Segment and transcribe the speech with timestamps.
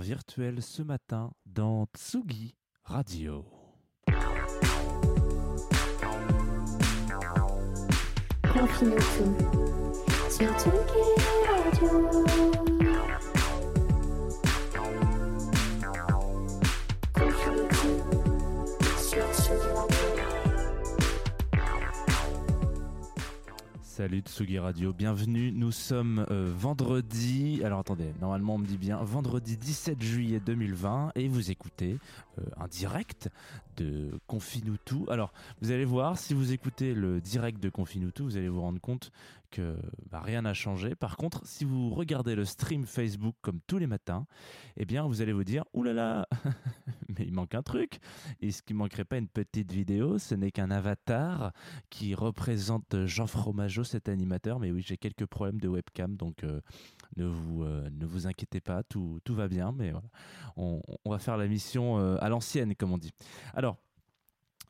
[0.00, 3.44] Univers virtuel ce matin dans Tsugi Radio.
[24.00, 25.52] Salut Tsugi Radio, bienvenue.
[25.52, 27.60] Nous sommes euh, vendredi.
[27.62, 31.98] Alors attendez, normalement on me dit bien vendredi 17 juillet 2020 et vous écoutez
[32.38, 33.28] euh, un direct
[33.76, 35.00] de Confinutu.
[35.10, 38.80] Alors vous allez voir, si vous écoutez le direct de Confinutu, vous allez vous rendre
[38.80, 39.12] compte
[39.50, 39.76] que
[40.10, 40.94] bah, rien n'a changé.
[40.94, 44.26] Par contre, si vous regardez le stream Facebook comme tous les matins,
[44.76, 46.28] eh bien vous allez vous dire oulala,
[47.08, 47.98] mais il manque un truc.
[48.40, 50.18] Est-ce qu'il manquerait pas une petite vidéo?
[50.18, 51.52] Ce n'est qu'un avatar
[51.90, 54.60] qui représente Jean Fromageau, cet animateur.
[54.60, 56.60] Mais oui, j'ai quelques problèmes de webcam, donc euh,
[57.16, 59.72] ne, vous, euh, ne vous inquiétez pas, tout, tout va bien.
[59.72, 60.08] Mais voilà,
[60.56, 63.12] on, on va faire la mission euh, à l'ancienne, comme on dit.
[63.54, 63.76] Alors,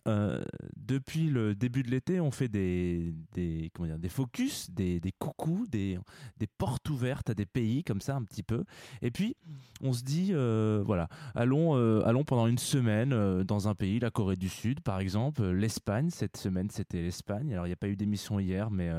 [0.08, 0.42] euh,
[0.76, 5.12] depuis le début de l'été, on fait des, des, comment dire, des focus, des, des
[5.12, 5.98] coucous, des,
[6.38, 8.64] des portes ouvertes à des pays comme ça un petit peu.
[9.02, 9.36] Et puis,
[9.82, 14.10] on se dit, euh, voilà, allons, euh, allons pendant une semaine dans un pays, la
[14.10, 16.10] Corée du Sud par exemple, l'Espagne.
[16.10, 17.52] Cette semaine, c'était l'Espagne.
[17.52, 18.90] Alors, il n'y a pas eu d'émission hier, mais,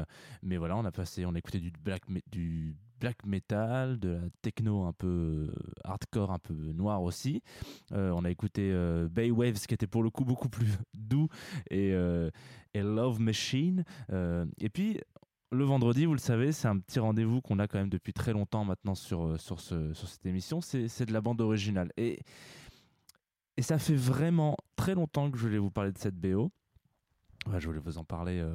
[0.44, 4.30] mais voilà, on a passé, on a écouté du black, du black metal, de la
[4.42, 5.54] techno un peu euh,
[5.84, 7.42] hardcore, un peu noir aussi.
[7.92, 11.28] Euh, on a écouté euh, Bay Waves qui était pour le coup beaucoup plus doux
[11.70, 12.30] et, euh,
[12.74, 13.84] et Love Machine.
[14.60, 15.00] Et puis
[15.52, 18.32] le vendredi, vous le savez, c'est un petit rendez-vous qu'on a quand même depuis très
[18.32, 20.62] longtemps maintenant sur, sur, ce, sur cette émission.
[20.62, 21.92] C'est de la bande originale.
[21.98, 22.20] Et,
[23.58, 26.52] et ça fait vraiment très longtemps que je voulais vous parler de cette BO.
[27.58, 28.46] Je voulais vous en parler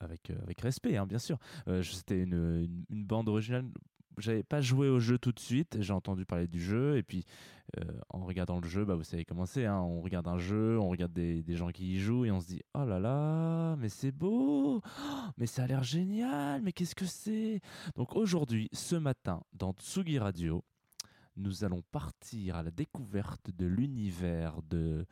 [0.00, 1.38] avec, euh, avec respect, hein, bien sûr.
[1.68, 3.66] Euh, C'était une, une, bande originale.
[4.18, 5.78] J'avais pas joué au jeu tout de suite.
[5.80, 7.24] J'ai entendu parler du jeu et puis
[7.78, 9.66] euh, en regardant le jeu, bah, vous savez comment c'est.
[9.66, 12.40] Hein, on regarde un jeu, on regarde des, des gens qui y jouent et on
[12.40, 14.80] se dit oh là là, mais c'est beau, Oh,
[15.36, 17.60] mais ça a l'air génial, mais qu'est-ce que c'est?
[17.96, 20.64] Donc aujourd'hui, ce matin, dans Tsugi Radio,
[21.36, 25.06] nous allons partir à la découverte de l'univers de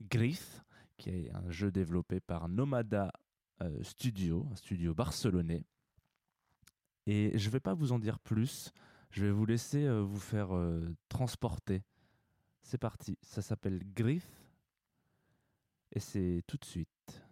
[0.00, 0.62] Grith,
[0.96, 3.12] qui est un jeu développé par Nomada
[3.82, 5.64] Studio, un studio barcelonais.
[7.06, 8.72] Et je ne vais pas vous en dire plus,
[9.10, 11.82] je vais vous laisser euh, vous faire euh, transporter.
[12.62, 14.26] C'est parti, ça s'appelle Grith
[15.92, 17.22] et c'est tout de suite.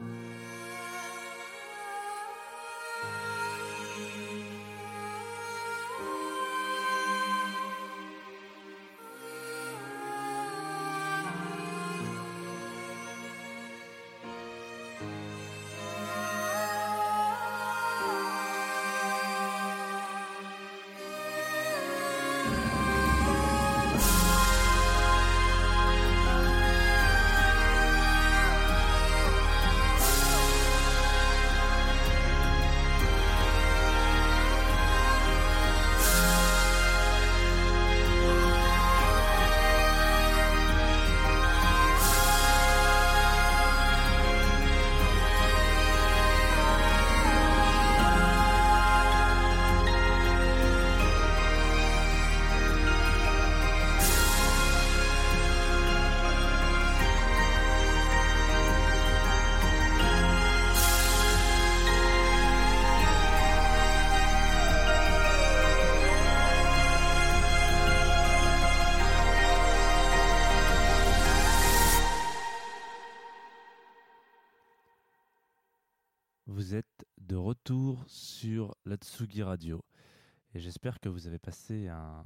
[0.00, 0.29] Bye.
[78.06, 79.84] Sur la Tsugi Radio.
[80.54, 82.24] Et j'espère que vous avez passé un,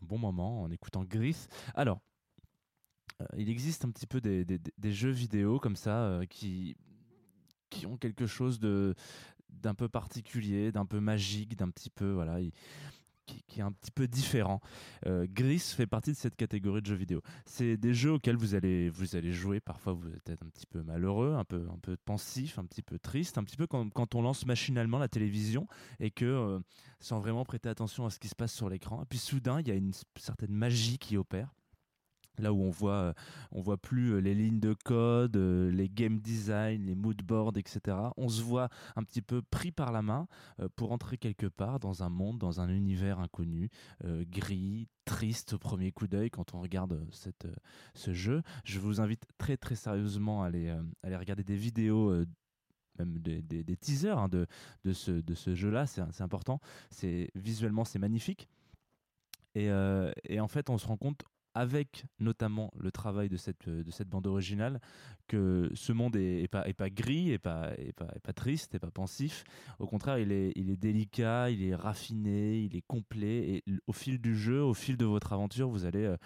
[0.00, 1.46] bon moment en écoutant Gris.
[1.74, 2.00] Alors,
[3.20, 6.76] euh, il existe un petit peu des, des- des jeux vidéo comme ça euh, qui,
[7.70, 8.94] qui ont quelque chose de
[9.50, 12.52] d'un peu particulier, d'un peu magique, d'un petit peu voilà, il-
[13.26, 14.60] qui, est un petit peu différent.
[15.06, 17.22] Euh, Gris fait partie de cette catégorie de jeux vidéo.
[17.46, 19.60] C'est des jeux auxquels vous allez vous allez jouer.
[19.60, 22.98] Parfois, vous êtes un petit peu malheureux, un peu un peu pensif, un petit peu
[22.98, 25.66] triste, un petit peu quand, quand on lance machinalement la télévision
[26.00, 26.58] et que euh,
[27.00, 29.02] sans vraiment prêter attention à ce qui se passe sur l'écran.
[29.02, 31.54] Et puis soudain, il y a une certaine magie qui opère.
[32.38, 33.12] Là où on voit, euh,
[33.52, 37.56] on voit plus euh, les lignes de code, euh, les game design, les mood boards,
[37.56, 37.96] etc.
[38.16, 40.26] On se voit un petit peu pris par la main
[40.76, 43.70] pour entrer quelque part dans un monde, dans un univers inconnu,
[44.02, 47.46] gris, triste au premier coup d'œil quand on regarde cette,
[47.94, 48.42] ce jeu.
[48.64, 52.12] Je vous invite très très sérieusement à aller, à aller regarder des vidéos.
[52.98, 54.46] même des, des- teasers hein, de,
[54.84, 56.60] de ce, de ce jeu-là, c'est important.
[57.34, 58.48] Visuellement c'est magnifique.
[59.54, 59.68] Et,
[60.24, 61.22] et en fait, on se rend compte
[61.54, 64.80] avec notamment le travail de cette, de cette bande originale,
[65.28, 68.90] que ce monde est, pas, est pas gris, est pas, est pas, triste, est pas
[68.90, 69.44] pensif.
[69.78, 73.56] Au contraire, il est, il est délicat, il est raffiné, il est complet.
[73.56, 76.16] Et au fil du jeu, au fil de votre aventure, vous allez, euh,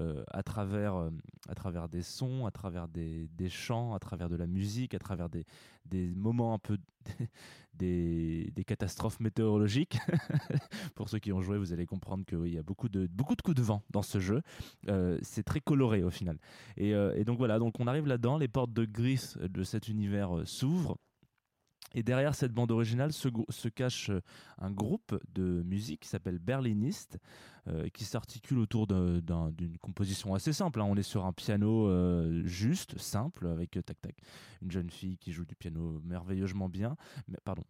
[0.00, 1.10] euh, à, travers, euh,
[1.48, 4.98] à travers des sons, à travers des, des chants, à travers de la musique, à
[4.98, 5.46] travers des,
[5.86, 6.76] des moments un peu
[7.74, 9.98] des, des catastrophes météorologiques.
[10.94, 13.42] Pour ceux qui ont joué, vous allez comprendre qu'il y a beaucoup de, beaucoup de
[13.42, 14.42] coups de vent dans ce jeu.
[14.88, 16.38] Euh, c'est très coloré au final.
[16.76, 19.88] Et, euh, et donc voilà, donc on arrive là-dedans, les portes de gris de cet
[19.88, 20.96] univers euh, s'ouvrent.
[21.94, 24.20] Et derrière cette bande originale se, cache euh,
[24.58, 27.18] un groupe de musique qui s'appelle Berliniste,
[27.68, 30.80] euh, qui s'articule autour d'une composition assez simple.
[30.80, 30.84] hein.
[30.84, 34.16] On est sur un piano euh, juste, simple, avec tac tac,
[34.62, 36.96] une jeune fille qui joue du piano merveilleusement bien,
[37.44, 37.62] pardon,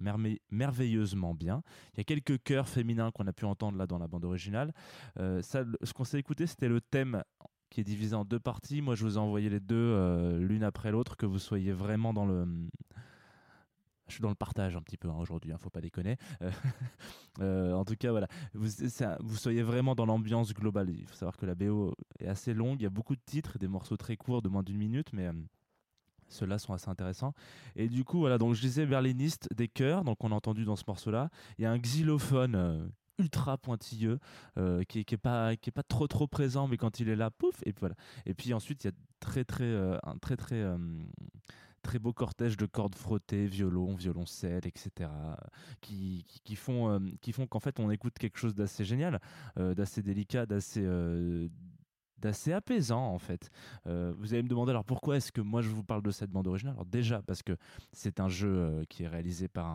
[0.51, 1.63] merveilleusement bien.
[1.95, 4.73] Il y a quelques chœurs féminins qu'on a pu entendre là dans la bande originale.
[5.17, 7.23] Ça, ce qu'on s'est écouté, c'était le thème
[7.71, 8.83] qui est divisé en deux parties.
[8.83, 12.27] Moi, je vous ai envoyé les deux l'une après l'autre, que vous soyez vraiment dans
[12.27, 12.47] le.
[14.09, 16.17] Je suis dans le partage un petit peu hein, aujourd'hui, hein, faut pas déconner.
[16.43, 16.51] Euh,
[17.41, 18.69] euh, en tout cas, voilà, vous,
[19.37, 20.91] soyez vraiment dans l'ambiance globale.
[20.91, 23.59] Il faut savoir que la BO est assez longue, il y a beaucoup de titres,
[23.59, 25.33] des morceaux très courts de moins d'une minute, mais euh,
[26.29, 27.35] ceux-là sont assez intéressants.
[27.75, 30.77] Et du coup, voilà, donc je disais berliniste, des chœurs, donc on a entendu dans
[30.77, 31.31] ce morceau-là.
[31.59, 34.19] Il y a un xylophone ultra pointilleux
[34.89, 37.31] qui, qui est pas qui est pas trop trop présent, mais quand il est là,
[37.31, 37.95] pouf, et puis voilà.
[38.27, 40.63] Et puis ensuite, il y a très très un très très
[41.87, 45.09] très beau cortège de cordes frottées, violon, violoncelle, etc.
[45.81, 49.21] qui, qui, font euh, qui font qu'en fait on écoute quelque chose d'assez génial,
[49.57, 51.49] euh, d'assez délicat, d'assez euh,
[52.19, 53.51] d'assez apaisant en fait.
[53.85, 56.49] Vous allez me demander alors pourquoi est-ce que moi je vous parle de cette bande
[56.49, 56.75] originale?
[56.75, 57.57] Alors déjà parce que
[57.93, 59.67] c'est un jeu qui est réalisé par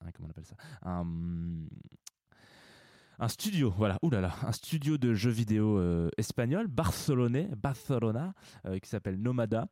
[0.00, 0.56] un, comment on appelle ça?
[0.82, 1.04] Un
[3.18, 5.80] un studio, voilà, oulala, un studio de jeux vidéo
[6.16, 8.32] espagnol, barcelonais, Barcelona,
[8.80, 9.68] qui s'appelle Nomada,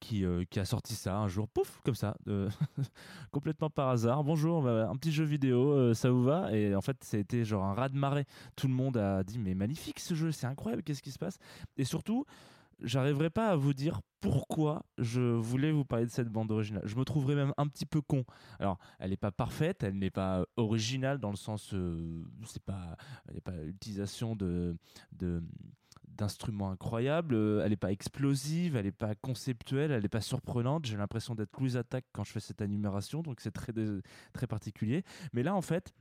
[0.00, 2.48] qui, euh, qui a sorti ça un jour, pouf, comme ça, euh,
[3.30, 4.24] complètement par hasard.
[4.24, 6.52] Bonjour, un petit jeu vidéo, euh, ça vous va?
[6.52, 8.24] Et en fait, c'était genre un raz de marée.
[8.56, 11.38] Tout le monde a dit, mais magnifique ce jeu, c'est incroyable, qu'est-ce qui se passe?
[11.76, 12.24] Et surtout,
[12.80, 16.82] j'arriverai pas à vous dire pourquoi je voulais vous parler de cette bande originale.
[16.84, 18.24] Je me trouverais même un petit peu con.
[18.58, 22.96] Alors, elle n'est pas parfaite, elle n'est pas originale dans le sens, euh, c'est a
[23.44, 24.76] pas l'utilisation de,
[25.12, 25.42] de
[26.16, 30.86] d'instruments incroyables, euh, elle n'est pas explosive, elle n'est pas conceptuelle, elle n'est pas surprenante.
[30.86, 33.72] J'ai l'impression d'être Louise Attack quand je fais cette énumération, donc c'est très
[34.32, 35.04] très particulier.
[35.32, 35.92] Mais là, en fait,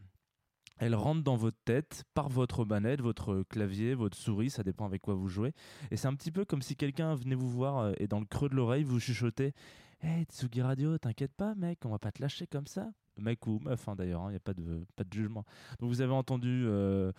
[0.78, 5.02] elle rentre dans votre tête par votre manette, votre clavier, votre souris, ça dépend avec
[5.02, 5.54] quoi vous jouez.
[5.92, 8.26] Et c'est un petit peu comme si quelqu'un venait vous voir euh, et dans le
[8.26, 9.54] creux de l'oreille vous chuchotez
[10.02, 12.90] Hey Tsugi Radio, t'inquiète pas mec, on va pas te lâcher comme ça.
[13.18, 15.46] Mec ou meuf hein, d'ailleurs, il n'y a pas de, pas de jugement.
[15.80, 16.64] Donc vous avez entendu.
[16.66, 17.12] euh,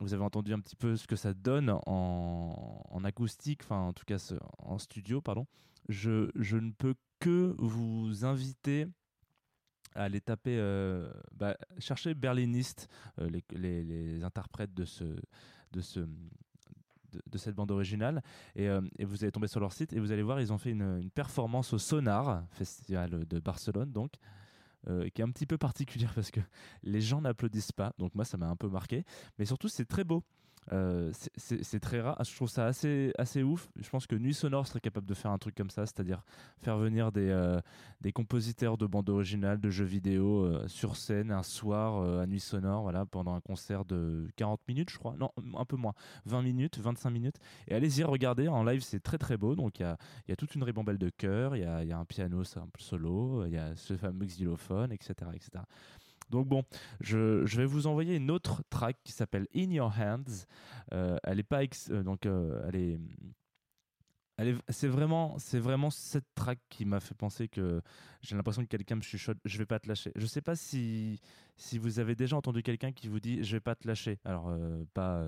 [0.00, 3.92] vous avez entendu un petit peu ce que ça donne en, en acoustique, enfin en
[3.92, 5.46] tout cas en studio, pardon.
[5.88, 8.86] Je, je ne peux que vous inviter
[9.94, 15.04] à aller taper, euh, bah, chercher berliniste, euh, les, les- interprètes de ce,
[15.72, 16.00] de ce,
[17.26, 18.22] de, cette bande originale,
[18.54, 20.58] et, euh, et vous allez tomber sur leur site et vous allez voir, ils ont
[20.58, 24.12] fait une, une performance au Sonar, festival de Barcelone, donc.
[24.88, 26.40] Euh, qui est un petit peu particulière parce que
[26.82, 29.04] les gens n'applaudissent pas, donc moi ça m'a un peu marqué,
[29.38, 30.24] mais surtout c'est très beau.
[30.72, 32.16] Euh, c'est- très rare.
[32.22, 33.70] Je trouve ça assez, assez ouf.
[33.80, 36.22] Je pense que Nuit Sonore serait capable de faire un truc comme ça, c'est-à-dire
[36.58, 37.60] faire venir des, euh,
[38.02, 42.40] des compositeurs de bandes originales, de jeux vidéo euh, sur scène un soir à Nuit
[42.40, 45.16] Sonore, voilà, pendant un concert de 40 minutes, je crois.
[45.18, 45.94] Non, un peu moins.
[46.26, 47.36] 20 minutes, 25 minutes.
[47.66, 49.56] Et allez-y regarder en live, c'est très très beau.
[49.56, 49.96] Donc il y a,
[50.28, 52.80] y a toute une ribambelle de chœurs, il y a, y a un piano simple
[52.80, 55.30] solo, il y a ce fameux xylophone, etc.
[55.34, 55.64] etc.
[56.30, 56.64] Donc bon,
[57.00, 60.46] je, vais vous envoyer une autre track qui s'appelle In Your Hands.
[60.92, 63.00] Euh, elle est pas ex- euh, donc euh, elle est
[64.36, 67.82] elle est- c'est vraiment cette track qui m'a fait penser que
[68.22, 70.12] j'ai l'impression que quelqu'un me chuchote je vais pas te lâcher.
[70.16, 71.20] Je sais pas si
[71.56, 74.18] si vous avez déjà entendu quelqu'un qui vous dit je vais pas te lâcher.
[74.24, 74.50] Alors
[74.94, 75.26] pas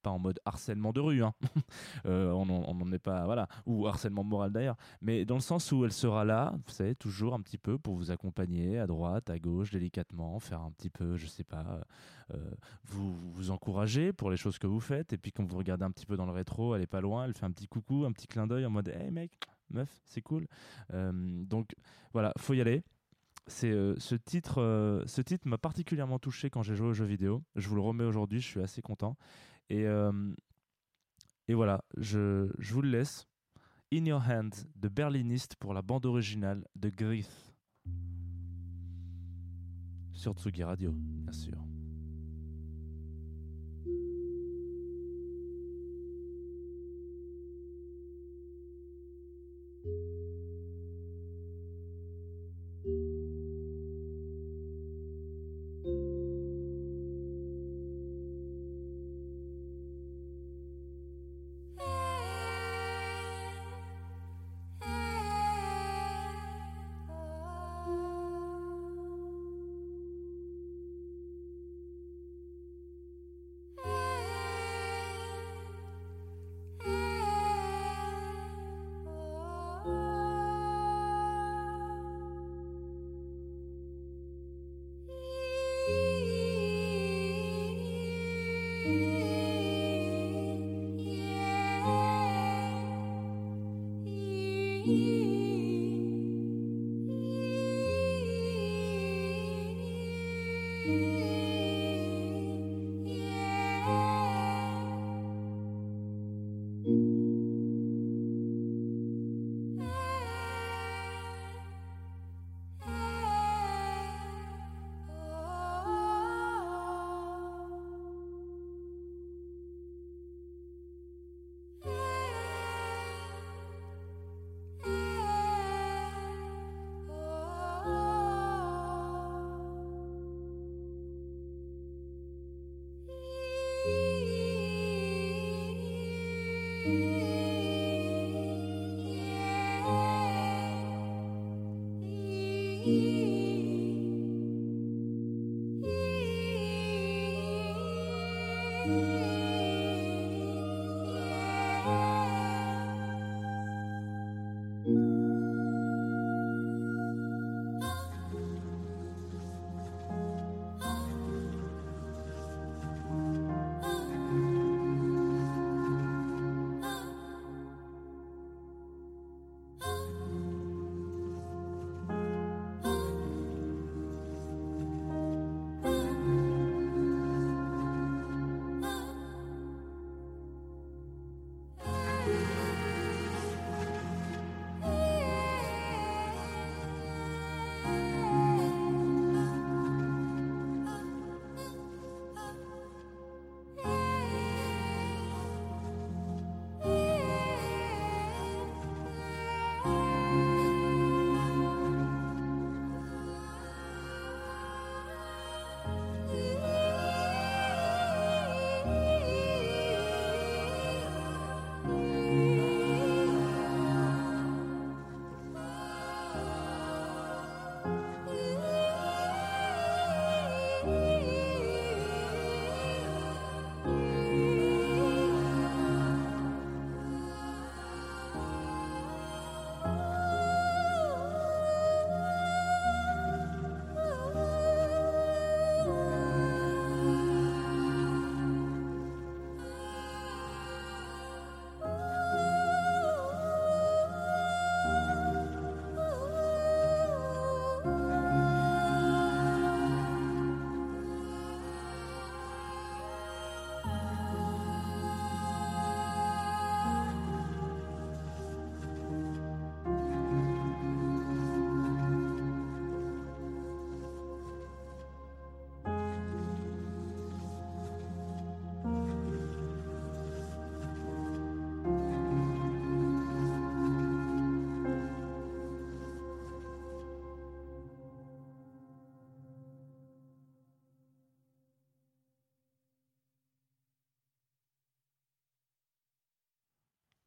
[0.00, 1.34] pas en mode harcèlement de rue, hein.
[2.06, 5.84] Euh, on n'en est pas, voilà, ou harcèlement moral d'ailleurs, mais dans le sens où
[5.84, 9.38] elle sera là, vous savez, toujours un petit peu pour vous accompagner à droite, à
[9.38, 11.80] gauche, délicatement, faire un petit peu, je sais pas,
[12.32, 12.50] euh,
[12.84, 15.90] vous vous encourager pour les choses que vous faites, et puis quand vous regardez un
[15.90, 18.12] petit peu dans le rétro, elle est pas loin, elle fait un petit coucou, un
[18.12, 19.32] petit clin d'œil en mode, hey mec,
[19.70, 20.46] meuf, c'est cool.
[20.94, 21.12] Euh,
[21.44, 21.74] donc
[22.12, 22.82] voilà, faut y aller.
[23.46, 27.42] C'est ce titre, ce titre m'a particulièrement touché quand j'ai joué aux jeux vidéo.
[27.56, 29.16] Je vous le remets aujourd'hui, je suis assez content.
[29.70, 30.12] Et, euh,
[31.48, 33.26] et voilà, je, je vous le laisse.
[33.92, 37.52] In Your Hand de Berliniste pour la bande originale de Griff.
[40.12, 41.69] Sur Tsugi Radio, bien sûr.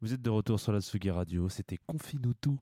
[0.04, 2.60] Vous êtes de retour sur la Tsugi Radio, c'était Confine-nous tout.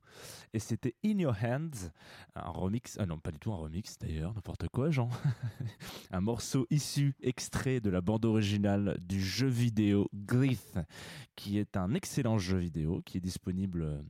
[0.53, 1.89] Et c'était In Your Hands,
[2.35, 5.09] un remix, ah non pas du tout un remix d'ailleurs, n'importe quoi Jean,
[6.11, 10.77] un morceau issu, extrait de la bande originale du jeu vidéo Glyph,
[11.35, 14.01] qui est un excellent jeu vidéo qui est disponible euh,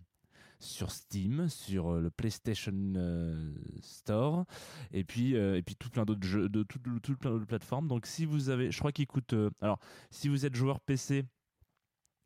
[0.59, 4.43] sur Steam, sur euh, le PlayStation euh, Store,
[4.91, 7.87] et puis euh, et puis tout plein d'autres jeux, de tout, tout plein d'autres plateformes.
[7.87, 11.23] Donc si vous avez, je crois qu'il coûte, alors si vous êtes joueur PC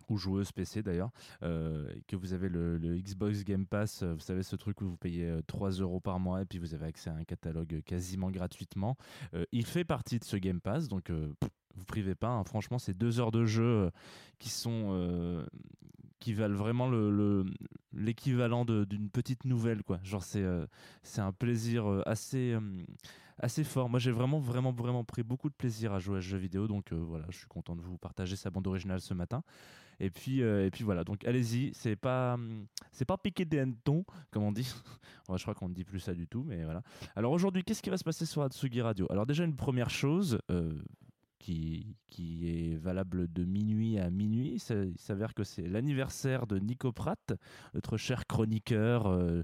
[0.10, 1.12] ou joueuse PC d'ailleurs,
[1.44, 4.98] euh, que vous avez le, Xbox Game Pass, euh, vous savez ce truc où vous
[4.98, 8.32] payez euh, 3 euros par mois et puis vous avez accès à un catalogue quasiment
[8.32, 8.98] gratuitement.
[9.34, 11.34] Euh, il fait partie de ce Game Pass, donc euh,
[11.76, 12.30] vous privez pas.
[12.30, 12.44] hein.
[12.44, 13.90] Franchement, c'est deux heures de jeu euh,
[14.40, 15.46] qui sont euh,
[16.20, 17.46] qui valent vraiment le le-
[17.94, 20.00] l'équivalent d'une petite nouvelle quoi.
[20.04, 20.66] Genre c'est euh,
[21.04, 22.60] c'est un plaisir euh, assez euh,
[23.38, 23.90] assez fort.
[23.90, 26.68] Moi, j'ai vraiment vraiment vraiment pris beaucoup de plaisir à jouer à ce jeu vidéo,
[26.68, 29.44] donc euh, voilà, je suis content de vous partager sa bande originale ce matin.
[30.00, 33.60] Et puis, euh, et puis voilà, donc allez-y, c'est pas, hum, c'est pas piquer des
[33.60, 34.74] hannetons, comme on dit.
[35.36, 36.84] Je crois qu'on ne dit plus ça du tout, mais voilà.
[37.16, 39.08] Alors aujourd'hui, qu'est-ce qui va se passer sur Atsugi Radio?
[39.10, 40.72] Alors déjà, une première chose euh,
[41.40, 46.92] qui, qui est valable de minuit à minuit, il s'avère que c'est l'anniversaire de Nico
[46.92, 47.34] Pratt,
[47.76, 49.44] notre cher chroniqueur, euh,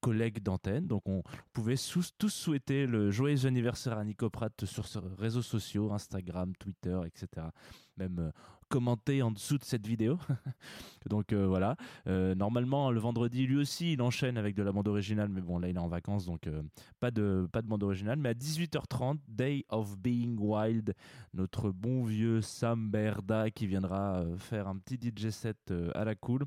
[0.00, 0.86] collègue d'antenne.
[0.86, 1.22] Donc on
[1.52, 1.76] pouvait
[2.18, 7.48] tous souhaiter le joyeux anniversaire à Nico Pratt sur ses réseaux sociaux, Instagram, Twitter, etc.
[7.96, 8.30] Même
[8.68, 10.18] commenter en dessous de cette vidéo.
[11.08, 11.76] Donc euh, voilà.
[12.06, 15.58] Euh, normalement, le vendredi, lui aussi, il enchaîne avec de la bande originale, mais bon,
[15.58, 16.62] là, il est en vacances, donc euh,
[17.00, 18.18] pas, de, pas de bande originale.
[18.18, 20.94] Mais à 18h30, Day of Being Wild,
[21.34, 26.44] notre bon vieux Sam Berda qui viendra faire un petit DJ set à la cool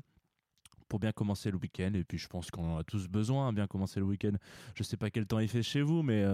[0.88, 1.92] pour bien commencer le week-end.
[1.94, 4.32] Et puis, je pense qu'on en a tous besoin, hein, bien commencer le week-end.
[4.74, 6.24] Je sais pas quel temps il fait chez vous, mais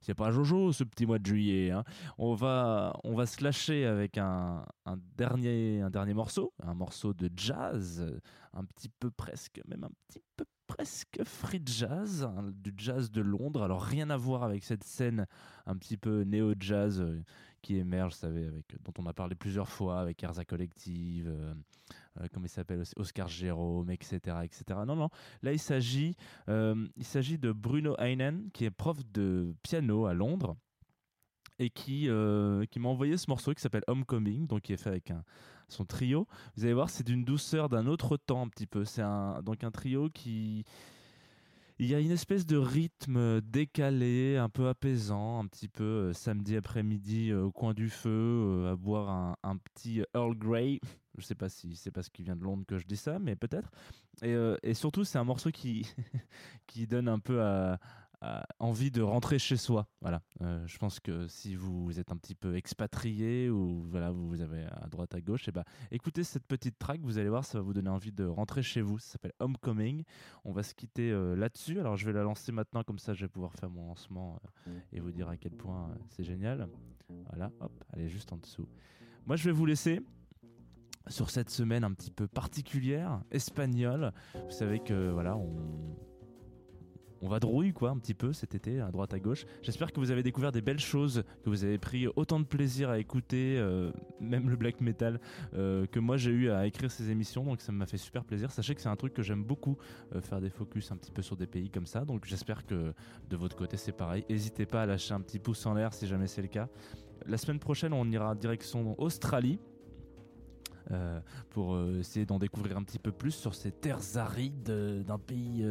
[0.00, 1.70] c'est pas Jojo ce petit mois de juillet.
[1.70, 1.84] hein.
[2.18, 7.14] On va, on va se lâcher avec un, un dernier, un dernier morceau, un morceau
[7.14, 8.04] de jazz,
[8.52, 13.22] un petit peu presque, même un petit peu presque free jazz, hein, du jazz de
[13.22, 13.62] Londres.
[13.62, 15.26] Alors rien à voir avec cette scène
[15.66, 17.22] un petit peu néo-jazz euh,
[17.62, 21.54] qui émerge, vous savez, avec, dont on a parlé plusieurs fois, avec Erza Collective, euh,
[22.32, 24.80] comment il s'appelle, Oscar Jérôme, etc., etc.
[24.86, 25.10] Non, non,
[25.42, 26.16] là il s'agit,
[26.48, 30.56] euh, il s'agit de Bruno Heinen, qui est prof de piano à Londres
[31.58, 34.90] et qui, euh, qui m'a envoyé ce morceau qui s'appelle Homecoming, donc qui est fait
[34.90, 35.24] avec un,
[35.68, 36.26] son trio.
[36.56, 38.84] Vous allez voir, c'est d'une douceur d'un autre temps un petit peu.
[38.84, 39.02] C'est
[39.42, 40.64] donc un trio qui...
[41.80, 46.12] Il y a une espèce de rythme décalé, un peu apaisant, un petit peu euh,
[46.12, 50.80] samedi après-midi euh, au coin du feu, euh, à boire un, petit Earl Grey.
[51.18, 53.36] Je sais pas si c'est parce qu'il vient de Londres que je dis ça, mais
[53.36, 53.70] peut-être.
[54.22, 55.86] Et, euh, surtout, c'est un morceau qui,
[56.88, 57.78] donne un peu à
[58.58, 59.86] envie de rentrer chez soi.
[60.00, 60.22] Voilà.
[60.40, 64.64] Euh, je pense que si vous êtes un petit peu expatrié ou voilà, vous avez
[64.64, 67.62] à droite à gauche, et ben écoutez cette petite track, vous allez voir, ça va
[67.62, 68.98] vous donner envie de rentrer chez vous.
[68.98, 70.04] Ça s'appelle Homecoming.
[70.44, 71.78] On va se quitter euh, là-dessus.
[71.78, 74.78] Alors je vais la lancer maintenant, comme ça je vais pouvoir faire mon lancement euh,
[74.92, 76.68] et vous dire à quel point c'est génial.
[77.30, 78.68] Voilà, hop, elle est juste en dessous.
[79.26, 80.00] Moi je vais vous laisser
[81.08, 84.12] sur cette semaine un petit peu particulière, espagnole.
[84.34, 85.87] Vous savez que voilà, on,
[87.22, 89.44] on va drouille quoi un petit peu cet été à droite à gauche.
[89.62, 92.90] J'espère que vous avez découvert des belles choses, que vous avez pris autant de plaisir
[92.90, 95.20] à écouter, euh, même le black metal,
[95.54, 97.44] euh, que moi j'ai eu à écrire ces émissions.
[97.44, 98.50] Donc ça m'a fait super plaisir.
[98.50, 99.76] Sachez que c'est un truc que j'aime beaucoup,
[100.14, 102.04] euh, faire des focus un petit peu sur des pays comme ça.
[102.04, 102.92] Donc j'espère que
[103.28, 104.24] de votre côté c'est pareil.
[104.28, 106.68] N'hésitez pas à lâcher un petit pouce en l'air si jamais c'est le cas.
[107.26, 109.58] La semaine prochaine on ira direction Australie.
[110.90, 111.20] Euh,
[111.50, 115.18] pour euh, essayer d'en découvrir un petit peu plus sur ces terres arides euh, d'un
[115.18, 115.62] pays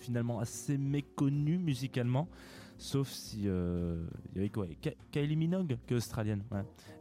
[0.00, 2.28] finalement assez méconnu musicalement,
[2.82, 4.66] sauf si euh, il y avait quoi
[5.12, 6.42] Kylie Minogue qui est australienne,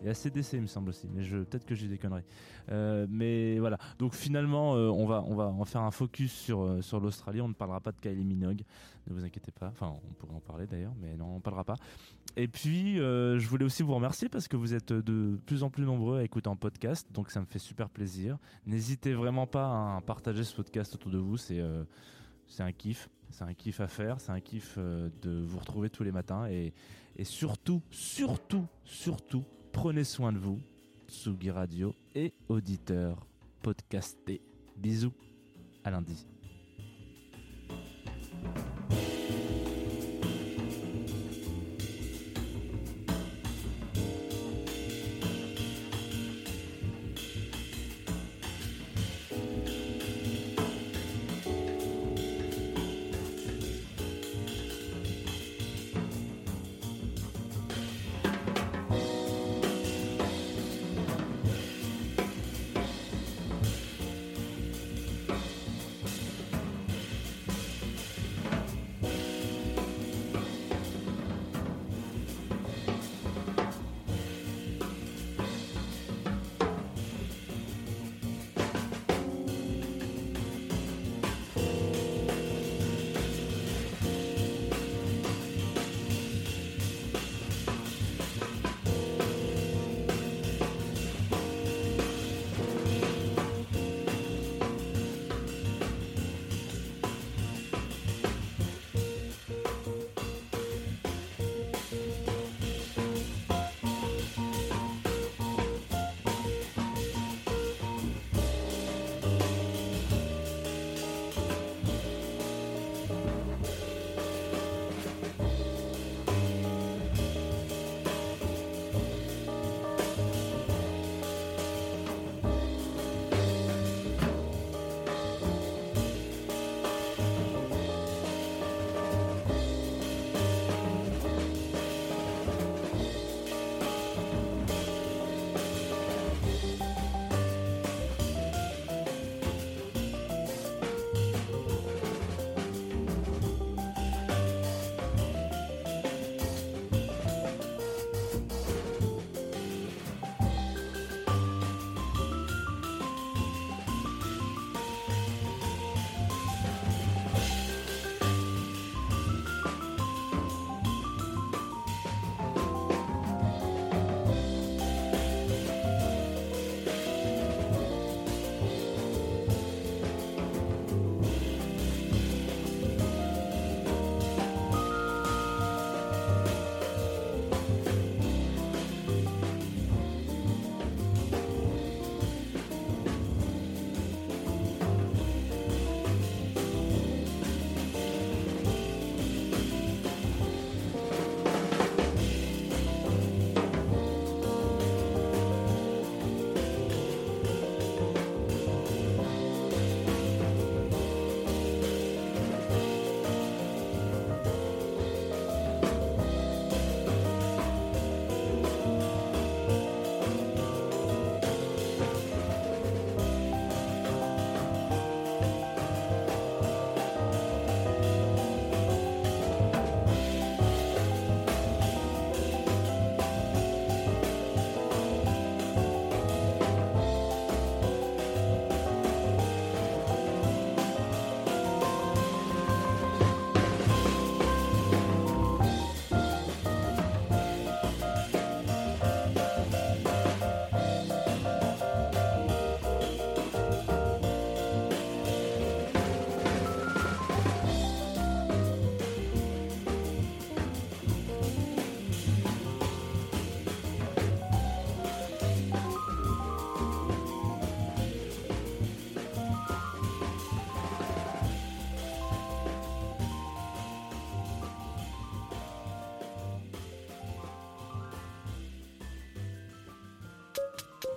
[0.03, 2.23] et ACDC il me semble aussi, mais peut-être que j'ai des conneries.
[2.69, 6.61] Euh, mais voilà, donc finalement euh, on va on va en faire un focus sur
[6.61, 8.61] euh, sur l'Australie, on ne parlera pas de Kylie Minogue,
[9.07, 11.63] ne vous inquiétez pas, enfin on pourrait en parler d'ailleurs, mais non on ne parlera
[11.63, 11.75] pas.
[12.37, 15.83] Et puis, je voulais aussi vous remercier parce que vous êtes de plus en plus
[15.83, 18.37] nombreux à écouter en podcast, donc ça me fait super plaisir.
[18.65, 21.61] N'hésitez vraiment pas à partager ce podcast autour de vous, c'est
[22.47, 25.89] c'est un kiff, c'est un kiff à faire, c'est un kiff euh, de vous retrouver
[25.89, 26.73] tous les matins et,
[27.15, 30.59] et surtout, surtout, surtout, prenez soin de vous,
[31.07, 33.25] Tsugi Radio et auditeurs
[33.61, 34.41] podcastés.
[34.77, 35.13] Bisous,
[35.83, 36.25] à lundi.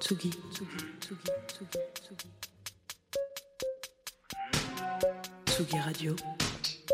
[0.04, 2.28] Tsugi, Tsugi, Tsugi, Tsugi, Tsugi.
[5.46, 6.14] Tsugi Radio,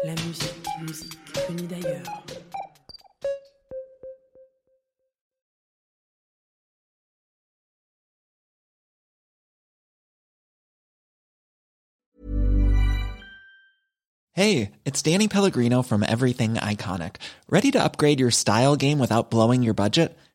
[0.04, 1.18] la musique, musique
[1.48, 2.06] venue d'ailleurs.
[14.34, 17.16] Hey, it's Danny Pellegrino from Everything Iconic.
[17.48, 20.16] Ready to upgrade your style game without blowing your budget?